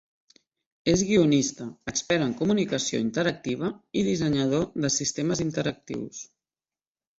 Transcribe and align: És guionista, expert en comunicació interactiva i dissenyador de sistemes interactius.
És 0.93 1.03
guionista, 1.09 1.67
expert 1.91 2.25
en 2.29 2.33
comunicació 2.39 3.03
interactiva 3.09 3.71
i 4.01 4.05
dissenyador 4.09 4.67
de 4.87 4.93
sistemes 4.99 5.45
interactius. 5.49 6.27